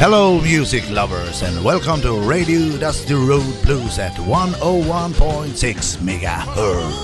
Hello, 0.00 0.40
music 0.40 0.88
lovers, 0.90 1.42
and 1.42 1.64
welcome 1.64 2.00
to 2.02 2.12
Radio 2.20 2.78
Dusty 2.78 3.14
Road 3.14 3.52
Blues 3.64 3.98
at 3.98 4.12
101.6 4.12 5.98
megahertz. 5.98 6.94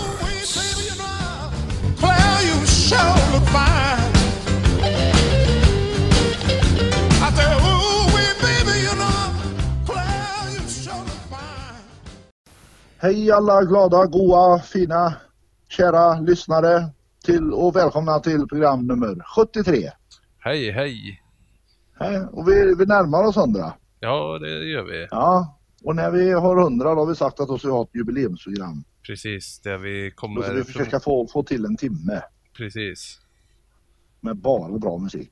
Claire, 1.99 2.43
you 2.46 2.67
sure 2.67 3.17
look 3.33 3.43
fine. 3.51 4.13
I 7.19 7.31
said, 7.35 7.57
ooh, 7.67 8.07
wee, 8.15 8.32
baby, 8.41 8.79
you 8.87 8.95
know, 8.95 9.35
Claire, 9.85 10.53
you 10.53 10.68
sure 10.68 10.95
look 10.95 11.25
fine. 11.29 11.82
Hej 13.03 13.31
alla 13.32 13.65
glada, 13.65 14.07
goa, 14.07 14.59
fina, 14.61 15.15
kära 15.68 16.21
lyssnare 16.21 16.90
till, 17.25 17.53
och 17.53 17.76
välkomna 17.76 18.21
till 18.21 18.46
program 18.49 18.87
nummer 18.87 19.17
73. 19.37 19.90
Hej, 20.39 20.71
hej. 20.71 21.24
Och 22.32 22.48
vi, 22.48 22.75
vi 22.79 22.86
närmar 22.86 23.25
oss 23.25 23.36
100. 23.36 23.72
Ja, 24.00 24.39
det 24.40 24.64
gör 24.64 24.82
vi. 24.84 25.07
Ja, 25.11 25.58
och 25.84 25.96
när 25.96 26.11
vi 26.11 26.32
har 26.32 26.61
100 26.61 26.94
då 26.94 27.00
har 27.00 27.07
vi 27.07 27.14
sagt 27.14 27.40
att 27.40 27.48
då 27.48 27.58
ska 27.58 27.68
vi 27.68 27.72
ha 27.75 27.82
ett 27.82 27.94
jubileumsprogram. 27.94 28.84
Precis, 29.07 29.61
där 29.61 29.79
vi 29.79 30.11
Då 30.11 30.17
kommer... 30.17 30.43
ska 30.43 30.53
vi 30.53 30.64
försöka 30.64 31.00
få, 31.00 31.26
få 31.32 31.43
till 31.43 31.64
en 31.64 31.76
timme 31.76 32.22
Precis. 32.56 33.20
med 34.20 34.36
bara 34.36 34.78
bra 34.78 34.98
musik. 34.98 35.30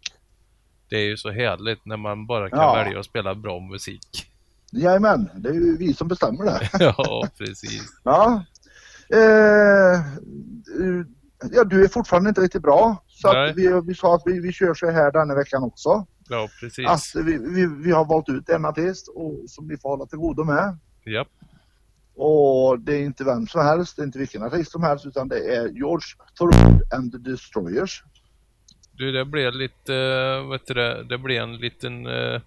Det 0.89 0.97
är 0.97 1.05
ju 1.05 1.17
så 1.17 1.31
härligt 1.31 1.87
när 1.87 1.97
man 1.97 2.27
bara 2.27 2.51
kan 2.51 2.59
Ja. 2.59 2.75
välja 2.75 2.99
att 3.01 3.07
spela 3.07 3.35
bra 3.35 3.61
musik. 3.61 4.27
Jajamän, 4.73 5.29
det 5.37 5.49
är 5.49 5.53
ju 5.55 5.77
vi 5.77 5.95
som 5.95 6.09
bestämmer 6.09 6.45
det. 6.45 6.69
ja, 6.81 7.29
precis. 7.39 7.83
Ja. 8.05 8.45
Eh, 9.15 10.01
ja, 11.53 11.65
du 11.65 11.85
är 11.85 11.89
fortfarande 11.89 12.29
inte 12.29 12.41
riktigt 12.41 12.63
bra. 12.63 13.05
Så 13.09 13.53
vi, 13.57 13.81
vi 13.87 13.95
sa 13.95 14.15
att 14.15 14.23
vi, 14.25 14.41
vi 14.41 14.53
kör 14.53 14.75
så 14.75 14.91
här 14.91 15.13
denna 15.13 15.35
veckan 15.35 15.63
också. 15.63 16.07
Ja, 16.33 16.49
precis. 16.61 16.89
Att 16.89 17.25
vi, 17.25 17.39
vi, 17.39 17.67
vi 17.85 17.93
har 17.93 18.05
valt 18.05 18.29
ut 18.29 18.49
en 18.49 18.65
artist 18.65 19.09
och, 19.09 19.35
som 19.47 19.67
ni 19.69 19.77
får 19.77 19.89
hålla 19.89 20.07
till 20.07 20.19
godo 20.19 20.45
med. 20.45 20.79
Japp. 21.05 21.29
Och 22.15 22.81
det 22.81 22.95
är 22.95 23.01
inte 23.01 23.25
vem 23.25 23.47
som 23.47 23.61
helst, 23.61 23.97
det 23.97 24.03
är 24.03 24.07
inte 24.07 24.19
vilken 24.19 24.43
artist 24.43 24.73
som 24.73 24.83
helst 24.83 25.07
utan 25.07 25.29
det 25.29 25.57
är 25.57 25.69
George 25.69 26.07
Thorogood 26.39 26.83
and 26.93 27.13
the 27.13 27.19
Destroyers. 27.19 28.03
Du, 28.93 29.13
det 29.13 29.25
blev 29.25 29.53
lite, 29.53 29.93
uh, 29.93 30.51
vet 30.51 30.67
du 30.67 30.75
det, 30.75 31.05
det 31.05 31.19
blev 31.19 31.43
en 31.43 31.57
liten, 31.57 32.07
eh, 32.07 32.41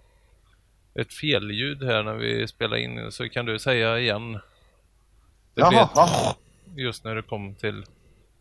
ett 0.94 1.14
felljud 1.14 1.84
här 1.84 2.04
när 2.04 2.14
vi 2.14 2.48
spelade 2.48 2.82
in, 2.82 3.12
så 3.12 3.30
kan 3.30 3.46
du 3.46 3.60
säga 3.60 4.00
igen? 4.00 4.34
Det 4.34 4.42
Jaha, 5.62 5.90
ja, 5.96 6.36
just 6.76 7.04
när 7.04 7.16
det 7.16 7.22
kom 7.22 7.56
till 7.56 7.86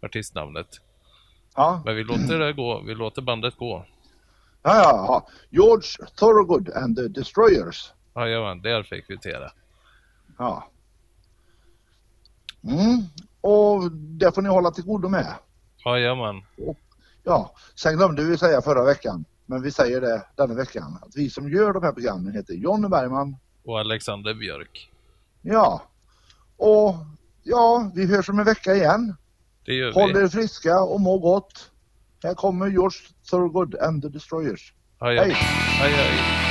artistnamnet. 0.03 0.81
ja, 1.57 1.83
Men 1.85 1.97
vi 1.97 2.05
låter 2.05 2.39
det 2.39 2.53
gå, 2.53 2.81
vi 2.81 2.95
låter 2.95 3.23
bandet 3.23 3.57
gå. 3.57 3.87
Ja, 4.65 5.07
ja. 5.09 5.27
George 5.51 5.89
Thorogood 6.17 6.71
and 6.71 6.97
the 6.97 7.09
Destroyers. 7.09 7.93
Jajamän, 8.15 8.63
där 8.63 8.83
fick 8.83 9.11
vi 9.11 9.19
till 9.19 9.33
det. 9.33 9.53
Ja. 10.39 10.69
Mm. 12.65 13.03
Och 13.41 13.93
det 13.93 14.33
får 14.35 14.43
ni 14.43 14.49
hålla 14.49 14.71
till 14.71 14.85
godo 14.85 15.09
med. 15.09 15.35
Jajamän. 15.85 16.43
Ja, 17.25 17.55
sen 17.75 17.97
glömde 17.97 18.25
vi 18.25 18.39
säga 18.39 18.63
förra 18.63 18.85
veckan, 18.85 19.25
men 19.47 19.63
vi 19.63 19.71
säger 19.71 20.01
det 20.01 20.27
denna 20.37 20.55
veckan, 20.55 20.99
att 21.03 21.17
vi 21.17 21.31
som 21.31 21.49
gör 21.51 21.73
de 21.73 21.83
här 21.83 21.93
programmen 21.93 22.33
heter 22.35 22.55
Jonny 22.55 22.89
Bergman. 22.89 23.37
Och 23.65 23.79
Alexander 23.81 24.35
Björk. 24.35 24.91
Ja, 25.43 25.83
och 26.57 26.95
ja, 27.43 27.91
vi 27.95 28.07
hörs 28.07 28.29
om 28.29 28.39
en 28.39 28.45
vecka 28.45 28.75
igen. 28.75 29.17
Det 29.65 29.75
gör 29.75 29.93
Håll 29.93 30.13
vi. 30.15 30.21
er 30.21 30.29
friska 30.29 30.81
och 30.81 31.01
må 31.01 31.19
gott. 31.19 31.71
Här 32.23 32.35
kommer 32.35 32.67
George 32.67 32.99
Thorogood 33.27 33.77
and 33.81 34.03
the 34.03 34.11
Destroyers. 34.11 34.73
Hej, 35.01 35.17
Hej. 35.19 35.33
hej. 35.33 35.93
hej. 35.93 36.44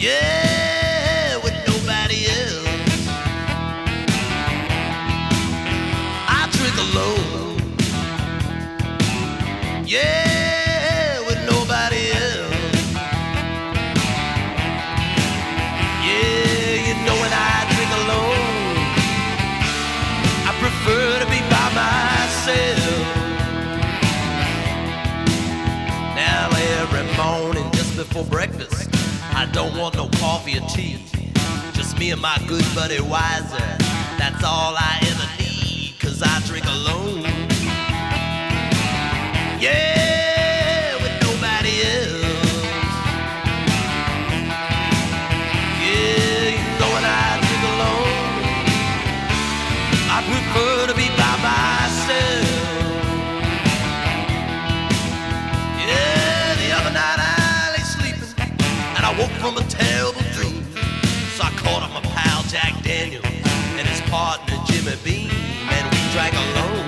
Yeah, 0.00 1.36
with 1.44 1.52
nobody 1.68 2.24
else. 2.24 2.66
I 6.26 6.48
drink 6.52 6.76
alone. 6.86 7.60
Yeah, 9.86 11.20
with 11.26 11.40
nobody 11.44 12.12
else. 12.12 12.94
Yeah, 16.00 16.74
you 16.86 16.94
know 17.04 17.16
when 17.20 17.32
I 17.34 17.66
drink 17.74 17.92
alone, 18.00 18.96
I 20.48 20.52
prefer 20.64 21.18
to 21.20 21.26
be 21.26 21.40
by 21.52 21.68
myself. 21.76 23.04
Now 26.16 26.48
every 26.80 27.04
morning 27.18 27.70
just 27.72 27.94
before 27.98 28.24
breakfast, 28.24 28.88
I 29.32 29.46
don't 29.52 29.76
want 29.78 29.89
coffee 30.50 30.58
or 30.58 30.68
tea. 30.68 30.98
Just 31.72 31.98
me 31.98 32.10
and 32.10 32.20
my 32.20 32.36
good 32.46 32.64
buddy 32.74 32.96
Weiser. 32.96 33.78
That's 34.18 34.42
all 34.44 34.74
I 34.76 34.98
ever 35.02 35.42
need, 35.42 35.94
cause 35.98 36.22
I 36.22 36.40
drink 36.46 36.66
alone. 36.66 37.22
Yeah, 39.60 40.96
with 41.02 41.16
nobody 41.22 41.82
else. 41.82 42.94
Yeah, 45.80 46.48
you 46.56 46.62
know 46.78 46.90
when 46.94 47.04
I 47.04 47.40
drink 47.46 47.64
alone, 47.74 48.44
I 50.10 50.18
prefer 50.28 50.86
to 50.88 50.94
be 50.94 51.08
by 51.16 51.34
myself. 51.48 52.48
Yeah, 55.78 56.54
the 56.56 56.72
other 56.78 56.92
night 56.92 57.18
I 57.18 57.74
lay 57.76 57.84
sleeping 57.84 58.34
and 58.96 59.04
I 59.04 59.14
woke 59.18 59.34
from 59.40 59.56
a 59.56 59.64
terrible 59.68 60.29
partner 64.10 64.58
Jimmy 64.66 64.96
Beam 65.04 65.30
and 65.30 65.84
we 65.92 66.12
drank 66.12 66.34
alone. 66.34 66.79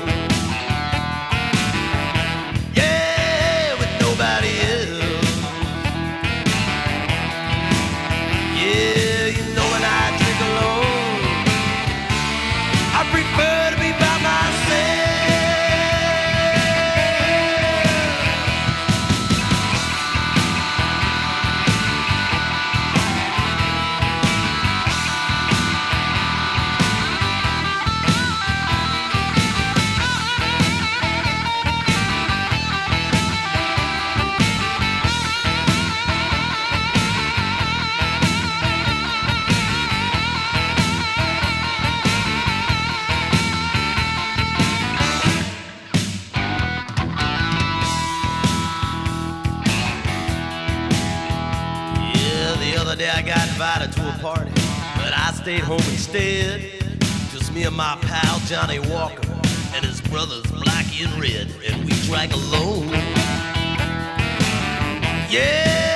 Invited 53.74 53.96
to 53.96 54.08
a 54.08 54.18
party, 54.18 54.50
but 54.96 55.12
I 55.16 55.32
stayed 55.34 55.60
home 55.60 55.78
instead. 55.78 56.60
Just 57.30 57.52
me 57.54 57.64
and 57.64 57.74
my 57.76 57.96
pal 58.02 58.38
Johnny 58.40 58.78
Walker 58.78 59.26
and 59.74 59.84
his 59.84 60.00
brothers 60.02 60.42
Blackie 60.44 61.06
and 61.06 61.20
Red, 61.20 61.48
and 61.66 61.84
we 61.84 61.92
drank 62.02 62.32
alone. 62.32 62.88
Yeah, 65.30 65.91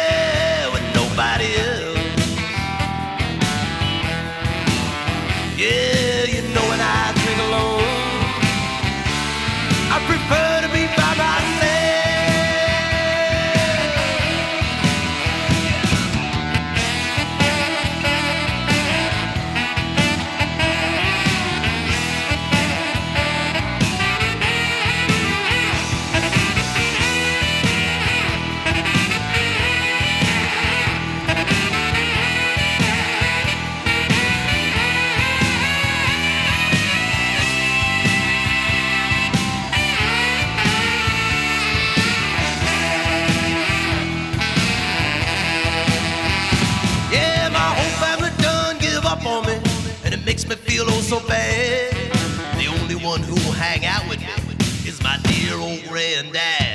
so 51.07 51.21
bad. 51.21 51.93
The 52.59 52.67
only 52.67 52.97
one 52.97 53.21
who'll 53.23 53.53
hang 53.53 53.87
out 53.87 54.09
with 54.09 54.19
me 54.19 54.89
is 54.89 55.01
my 55.05 55.17
dear 55.23 55.55
old 55.55 55.81
granddad. 55.89 56.66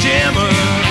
jammer. 0.00 0.85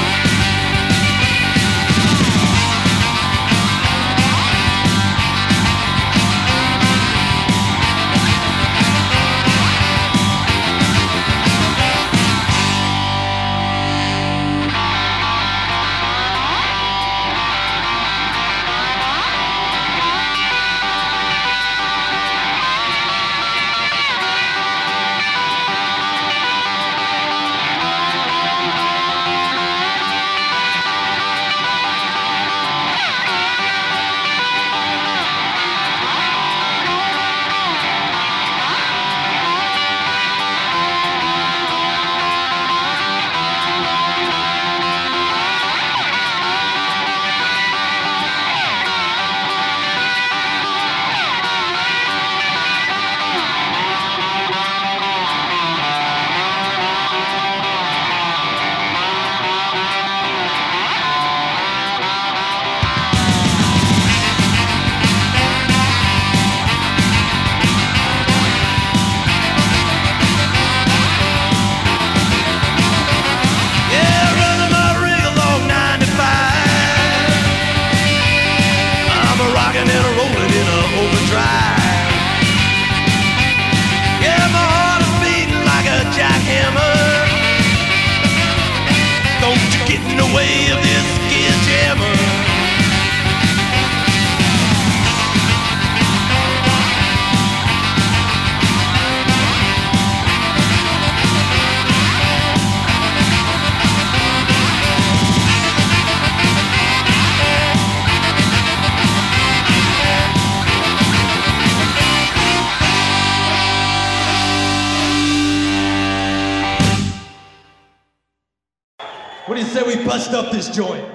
What 119.56 119.62
do 119.62 119.68
say 119.74 119.84
we 119.84 120.04
bust 120.04 120.32
up 120.32 120.52
this 120.52 120.68
joint? 120.68 121.10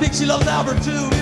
big 0.00 0.14
she 0.14 0.26
loves 0.26 0.46
Albert 0.46 0.82
too. 0.82 1.15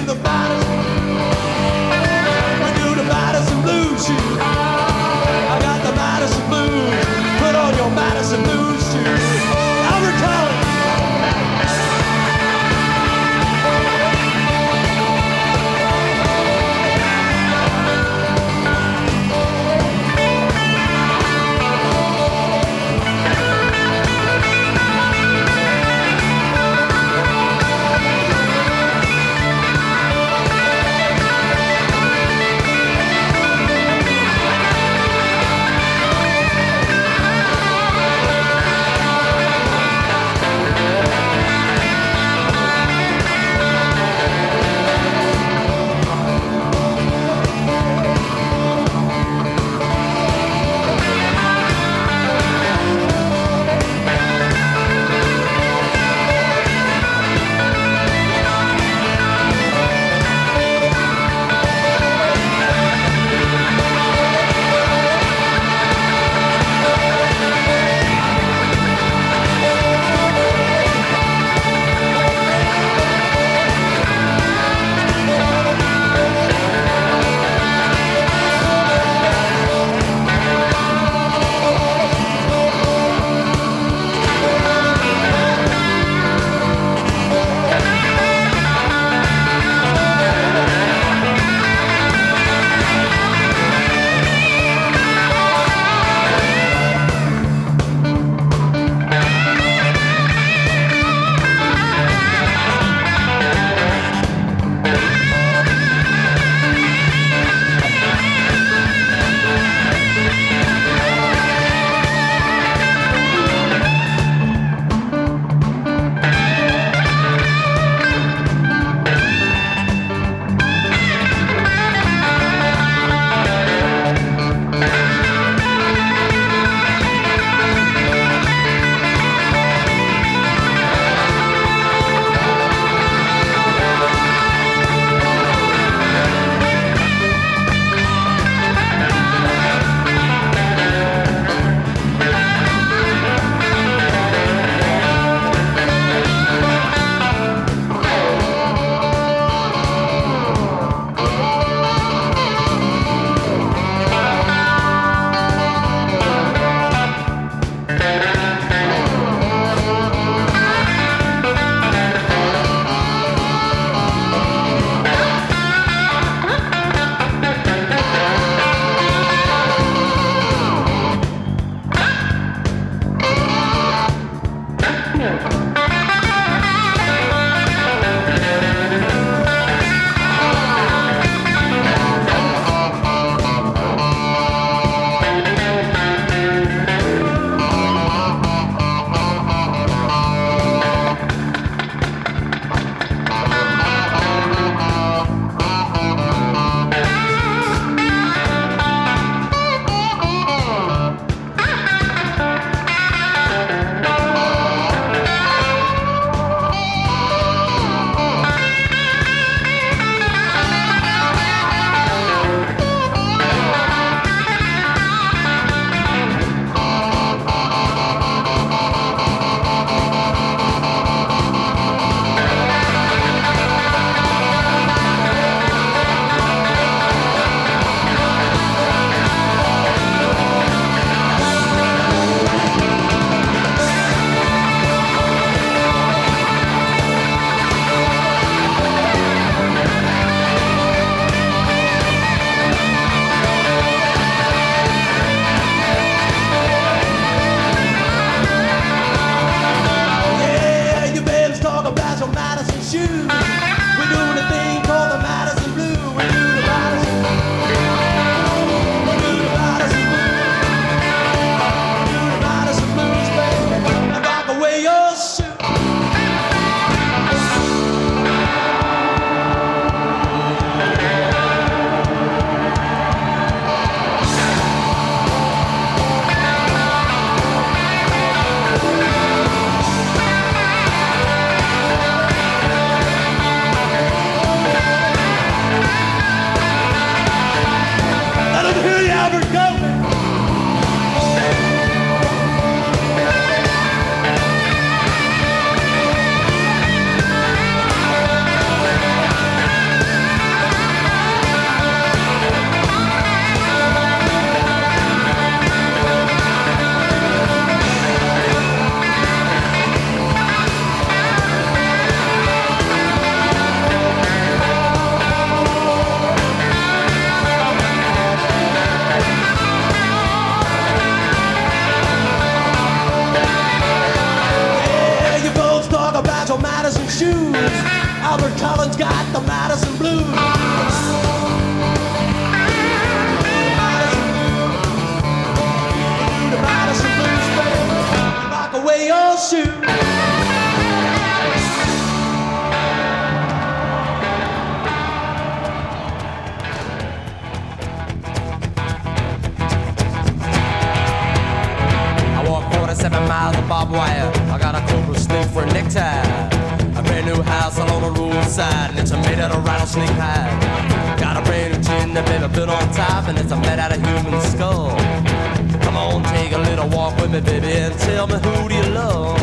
Baby, 367.61 367.79
and 367.79 367.99
tell 368.01 368.27
me 368.27 368.35
who 368.35 368.69
do 368.69 368.75
you 368.75 368.89
love? 368.91 369.39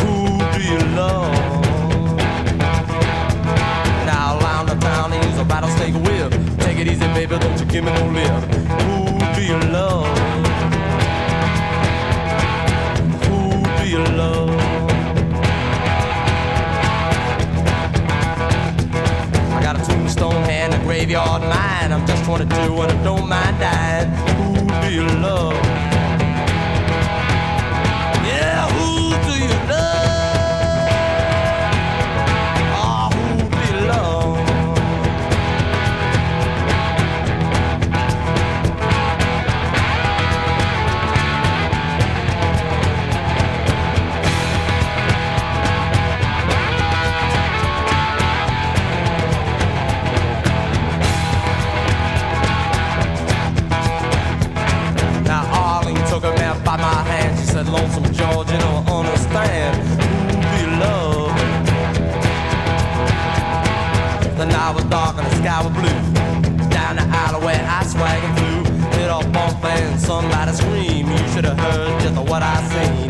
Who 0.00 0.38
do 0.54 0.62
you 0.62 0.78
love? 0.94 1.34
Now 4.06 4.38
the 4.68 5.98
whip. 6.06 6.32
Take 6.60 6.78
it 6.78 6.86
easy, 6.86 7.06
baby, 7.14 7.38
don't 7.38 7.58
you 7.58 7.66
give 7.66 7.84
me 7.84 7.92
no 7.92 8.06
lip. 8.16 8.44
Who 8.82 9.18
do 9.34 9.42
you 9.42 9.58
love? 9.72 10.06
Who 13.24 13.38
do 13.78 13.88
you 13.88 14.04
love? 14.16 14.50
I 19.56 19.60
got 19.62 19.80
a 19.80 19.84
tombstone 19.84 20.44
and 20.44 20.74
a 20.74 20.78
graveyard 20.78 21.42
mind. 21.42 21.92
I'm 21.94 22.06
just 22.06 22.24
22 22.24 22.54
and 22.54 22.92
I 22.92 23.04
don't 23.04 23.28
mind 23.28 23.58
dying. 23.58 24.29
Who 24.90 24.96
do 24.96 25.02
you 25.02 25.20
love? 25.20 25.79
Just 72.70 73.09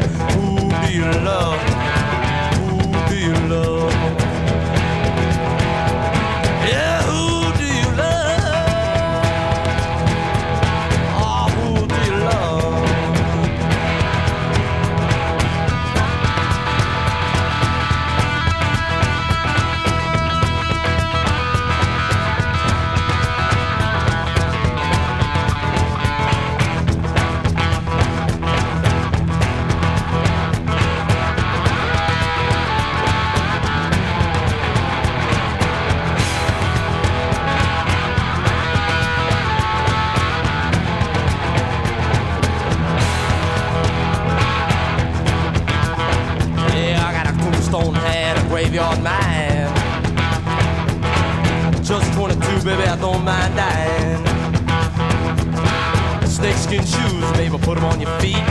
on 57.90 58.00
your 58.00 58.10
feet. 58.20 58.46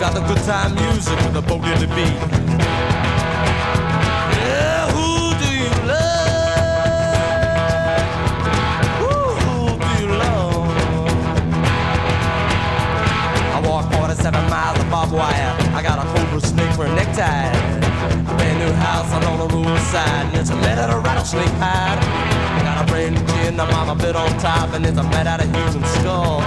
Got 0.00 0.14
the 0.14 0.20
good 0.28 0.42
time 0.44 0.74
music 0.74 1.16
with 1.24 1.36
a 1.36 1.42
boat 1.42 1.64
in 1.64 1.78
the 1.80 1.86
beat. 1.96 2.18
Yeah, 4.36 4.90
who 4.92 5.32
do 5.40 5.48
you 5.62 5.70
love? 5.88 6.84
Who, 9.00 9.12
do 9.80 9.88
you 10.02 10.08
love? 10.20 10.68
I 13.56 13.58
walk 13.66 13.84
47 13.94 14.50
miles 14.50 14.78
of 14.78 14.90
barbed 14.90 15.12
wire. 15.12 15.56
I 15.74 15.80
got 15.82 15.98
a 15.98 16.06
cobra 16.12 16.40
snake 16.40 16.72
for 16.74 16.84
a 16.86 16.94
necktie. 16.94 17.52
A 18.04 18.34
brand 18.36 18.58
new 18.58 18.72
house 18.84 19.10
on 19.14 19.22
the 19.22 19.46
roadside, 19.54 20.26
and 20.26 20.36
it's 20.36 20.50
a 20.50 20.56
made 20.56 20.78
out 20.78 20.90
of 20.90 21.02
rattlesnake 21.02 21.48
hide. 21.62 21.98
I 21.98 22.62
got 22.62 22.84
a 22.84 22.86
brand 22.90 23.14
new 23.14 23.26
chin, 23.32 23.56
the 23.56 23.64
mama 23.66 23.94
bit 23.94 24.14
on 24.14 24.28
top, 24.38 24.74
and 24.74 24.84
it's 24.84 24.98
a 24.98 25.02
made 25.04 25.26
out 25.26 25.40
of 25.40 25.46
human 25.54 25.84
skull. 25.96 26.42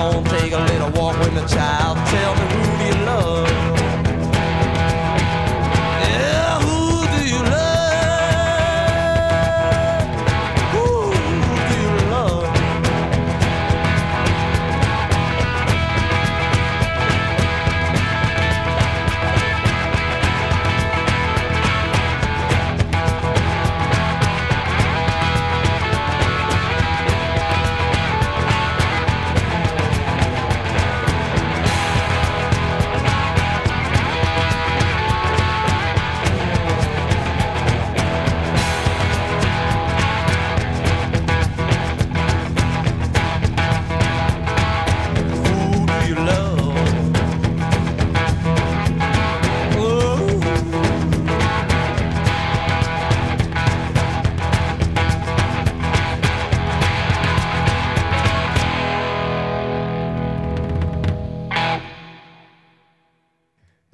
Take 0.00 0.52
a 0.52 0.58
little 0.58 0.90
walk 0.92 1.18
with 1.18 1.34
me, 1.34 1.42
child. 1.46 1.98
Tell 2.08 2.34
me 2.34 2.40
who 2.54 2.69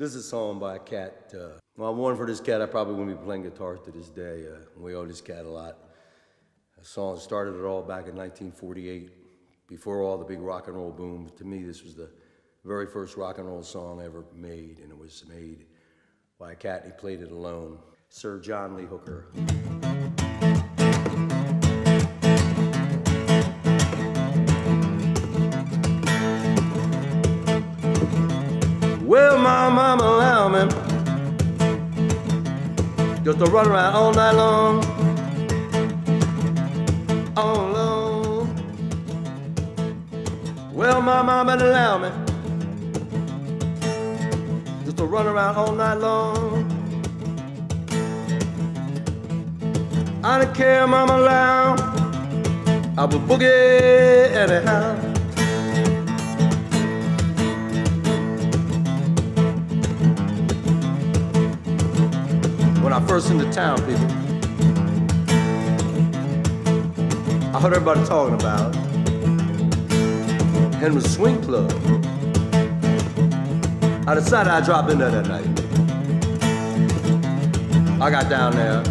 This 0.07 0.14
is 0.14 0.27
a 0.27 0.29
song 0.29 0.61
by 0.61 0.77
a 0.77 0.79
cat. 0.79 1.35
Uh, 1.35 1.59
well, 1.77 1.92
one 1.92 2.16
for 2.16 2.27
this 2.27 2.38
cat, 2.38 2.62
I 2.62 2.66
probably 2.66 2.95
wouldn't 2.95 3.19
be 3.19 3.25
playing 3.25 3.42
guitar 3.42 3.77
to 3.77 3.90
this 3.90 4.09
day. 4.09 4.47
Uh, 4.47 4.61
we 4.79 4.95
owe 4.95 5.05
this 5.05 5.21
cat 5.21 5.45
a 5.45 5.49
lot. 5.49 5.79
A 6.81 6.85
song 6.85 7.19
started 7.19 7.59
it 7.59 7.64
all 7.64 7.83
back 7.83 8.07
in 8.07 8.14
1948, 8.14 9.11
before 9.66 10.03
all 10.03 10.16
the 10.16 10.25
big 10.25 10.38
rock 10.38 10.69
and 10.69 10.77
roll 10.77 10.92
boom. 10.92 11.29
To 11.37 11.45
me, 11.45 11.64
this 11.64 11.83
was 11.83 11.97
the 11.97 12.09
very 12.64 12.87
first 12.87 13.16
rock 13.16 13.38
and 13.38 13.49
roll 13.49 13.64
song 13.64 14.01
ever 14.01 14.25
made, 14.33 14.79
and 14.79 14.92
it 14.92 14.97
was 14.97 15.25
made 15.29 15.66
by 16.38 16.53
a 16.53 16.55
cat. 16.55 16.85
He 16.85 16.92
played 16.92 17.21
it 17.21 17.33
alone, 17.33 17.81
Sir 18.09 18.38
John 18.38 18.77
Lee 18.77 18.85
Hooker. 18.85 19.27
Just 33.27 33.41
to 33.41 33.47
run 33.47 33.67
around 33.67 33.93
all 33.93 34.12
night 34.15 34.37
long. 34.37 34.85
All 37.37 37.71
alone. 37.71 38.55
Well, 40.73 41.03
my 41.03 41.23
mama 41.23 41.57
allow 41.57 41.99
me 41.99 42.11
just 44.85 44.97
to 44.99 45.07
run 45.07 45.27
around 45.27 45.57
all 45.57 45.73
night 45.73 45.95
long. 45.95 46.71
I 50.23 50.39
didn't 50.39 50.55
care, 50.55 50.87
mama 50.87 51.17
allowed. 51.17 51.81
I 52.97 53.07
would 53.07 53.23
boogie 53.23 54.31
anyhow. 54.37 55.15
When 62.87 62.92
I 62.92 63.05
first 63.05 63.31
into 63.33 63.51
town, 63.51 63.79
people, 63.79 64.07
I 67.53 67.61
heard 67.61 67.75
everybody 67.75 68.05
talking 68.07 68.35
about 68.35 68.72
Henry's 70.77 71.12
Swing 71.12 71.42
Club. 71.42 71.68
I 74.07 74.14
decided 74.14 74.53
I'd 74.53 74.64
drop 74.64 74.88
in 74.88 74.99
there 74.99 75.11
that 75.11 75.27
night. 75.27 75.49
I 78.01 78.09
got 78.09 78.31
down 78.31 78.55
there. 78.55 78.85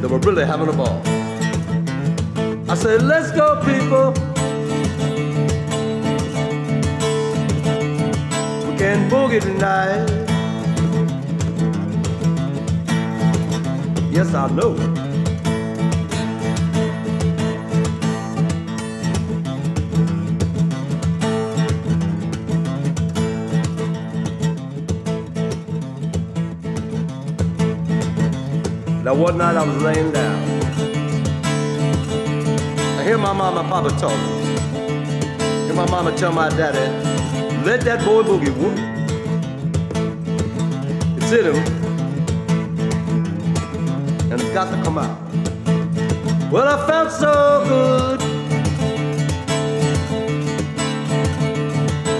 They 0.00 0.08
were 0.08 0.18
really 0.18 0.44
having 0.44 0.68
a 0.68 0.72
ball. 0.72 1.00
I 2.68 2.74
said, 2.74 3.02
let's 3.02 3.30
go, 3.30 3.62
people. 3.64 4.10
We 8.68 8.76
can 8.76 9.08
boogie 9.08 9.40
tonight. 9.40 10.15
Yes, 14.16 14.32
I 14.32 14.48
know. 14.48 14.72
Now 29.04 29.14
one 29.14 29.36
night 29.36 29.54
I 29.54 29.62
was 29.66 29.82
laying 29.82 30.12
down. 30.12 30.48
I 32.98 33.04
hear 33.04 33.18
my 33.18 33.34
mama 33.34 33.60
and 33.60 33.68
papa 33.68 33.90
talking. 34.00 35.66
Hear 35.66 35.74
my 35.74 35.90
mama 35.90 36.16
tell 36.16 36.32
my 36.32 36.48
daddy, 36.48 36.90
let 37.66 37.82
that 37.82 38.02
boy 38.02 38.22
boogie 38.22 38.48
woogie. 38.48 38.80
It's 41.18 41.32
in 41.32 41.54
him. 41.54 41.85
And 44.56 44.70
got 44.70 44.74
to 44.74 44.82
come 44.82 44.96
out. 44.96 46.50
Well, 46.50 46.66
I 46.66 46.86
felt 46.86 47.12
so 47.12 47.62
good. 47.68 48.20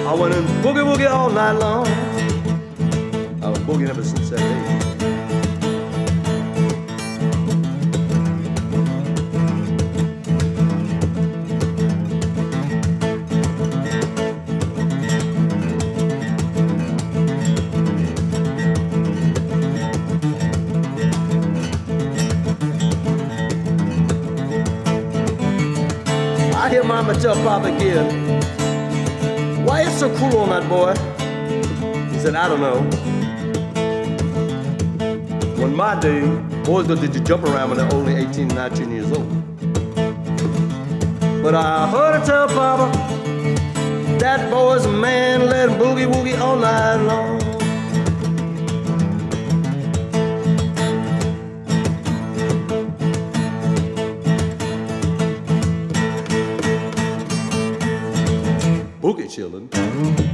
I 0.07 0.14
went 0.14 0.35
in 0.35 0.44
boogie 0.62 0.85
woogie 0.85 1.11
all 1.11 1.31
night 1.31 1.53
long. 1.53 1.87
I 3.42 3.49
was 3.49 3.59
boogieing 3.61 3.88
ever 3.88 4.05
since 4.05 4.29
that 4.29 4.38
day. 4.40 4.44
Eh? 4.44 4.76
Mama 27.07 27.21
tell 27.21 27.37
Papa 27.37 27.73
again, 27.73 28.05
why 29.64 29.83
you 29.83 29.90
so 29.90 30.09
cruel 30.16 30.38
on 30.38 30.49
that 30.49 30.69
boy? 30.69 30.92
He 32.12 32.19
said, 32.19 32.35
I 32.35 32.49
don't 32.49 32.61
know. 32.61 32.81
When 35.62 35.75
my 35.75 35.99
day, 36.01 36.27
boys 36.64 36.88
did 36.88 37.14
you 37.14 37.21
jump 37.21 37.45
around 37.45 37.71
when 37.71 37.79
they're 37.79 37.95
only 37.95 38.14
18, 38.16 38.49
19 38.49 38.90
years 38.90 39.12
old. 39.12 39.29
But 41.45 41.55
I 41.55 41.88
heard 41.88 42.19
her 42.19 42.27
tell 42.27 42.49
Papa, 42.49 42.90
that 44.19 44.51
boy's 44.51 44.85
a 44.85 44.90
man, 44.90 45.47
let 45.47 45.69
him 45.69 45.79
boogie 45.79 46.12
woogie 46.12 46.37
all 46.40 46.57
night 46.57 46.97
long. 46.97 47.36
Boogie 59.17 59.29
chillin'. 59.31 60.26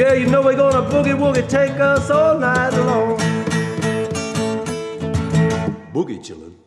Yeah, 0.00 0.14
you 0.14 0.24
know 0.30 0.40
we're 0.40 0.56
gonna 0.56 0.80
boogie 0.88 1.14
woogie 1.14 1.46
take 1.46 1.78
us 1.78 2.08
all 2.08 2.38
night 2.38 2.70
long. 2.70 3.18
Boogie 5.92 6.24
chillin'. 6.24 6.59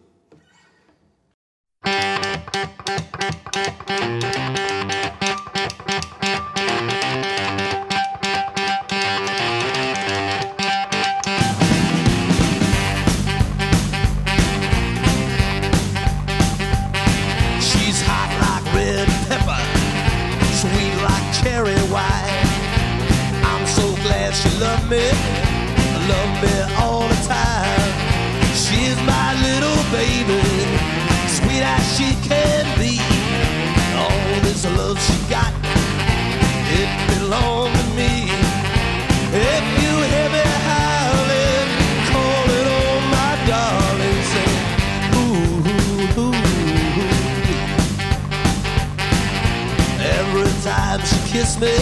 Kissed 51.33 51.59
me, 51.59 51.73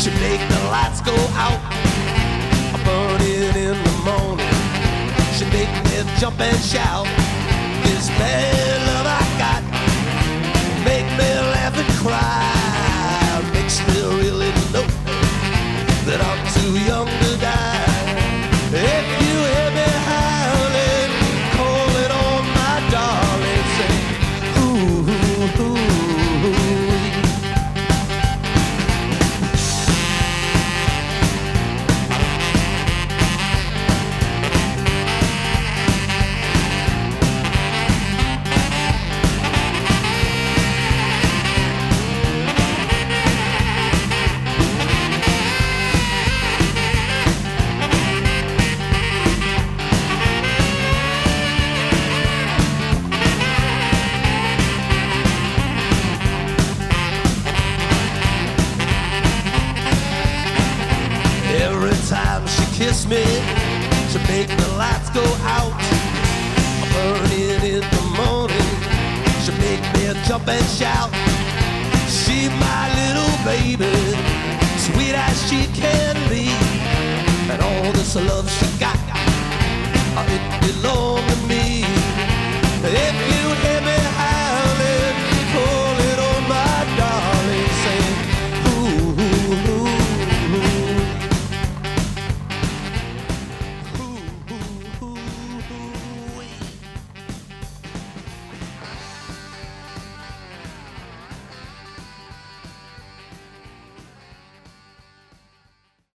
she 0.00 0.08
make 0.24 0.40
the 0.48 0.60
lights 0.72 1.02
go 1.02 1.14
out. 1.36 1.60
Burning 2.86 3.54
in 3.54 3.76
the 3.84 3.94
morning, 4.02 4.54
she 5.36 5.44
make 5.52 5.72
me 5.84 6.10
jump 6.18 6.40
and 6.40 6.58
shout. 6.58 7.06
This 7.84 8.08
bad 8.18 8.78
love 8.88 9.06
I 9.06 9.24
got, 9.42 9.62
make 10.86 11.04
me 11.18 11.30
laugh 11.52 11.76
and 11.76 11.98
cry. 11.98 12.51